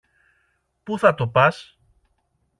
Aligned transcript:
Πού 0.83 0.99
θα 0.99 1.15
το 1.15 1.27
πας; 1.27 1.77